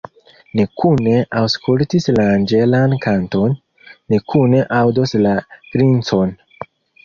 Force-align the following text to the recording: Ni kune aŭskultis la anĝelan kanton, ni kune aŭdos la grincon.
Ni 0.59 0.63
kune 0.83 1.11
aŭskultis 1.41 2.09
la 2.15 2.25
anĝelan 2.39 2.97
kanton, 3.05 3.55
ni 4.13 4.23
kune 4.35 4.65
aŭdos 4.81 5.17
la 5.29 5.39
grincon. 5.73 6.39